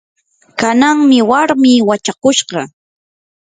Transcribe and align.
kananmi 0.59 1.19
warmii 1.29 1.85
wachakushqa. 1.87 2.61